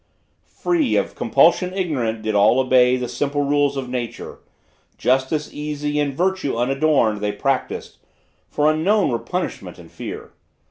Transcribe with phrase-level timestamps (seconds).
[0.63, 4.39] Free, of compulsion ignorant, did all obey The simple rules of nature.
[4.97, 7.97] Justice easy And virtue unadorned they practised;
[8.49, 10.31] for unknown Were punishment and fear.